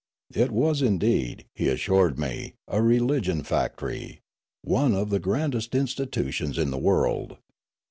[0.33, 4.15] It was, indeed, he assured me, a re ligion factor}',
[4.63, 7.37] one of the grandest institutions in the world.